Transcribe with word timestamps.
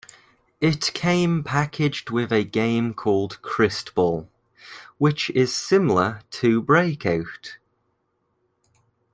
It 0.59 0.93
came 0.95 1.43
packaged 1.43 2.09
with 2.09 2.31
a 2.33 2.43
game 2.43 2.95
called 2.95 3.37
"Crystball", 3.43 4.29
which 4.97 5.29
is 5.29 5.55
similar 5.55 6.21
to 6.41 6.59
"Breakout". 6.59 7.59